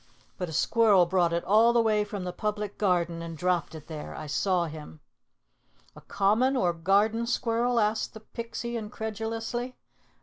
[0.35, 3.85] But a squirrel brought it all the way from the Public Garden and dropped it
[3.85, 4.15] there.
[4.15, 4.99] I saw him."
[5.95, 9.75] "A common or garden squirrel?" asked the Pixie incredulously.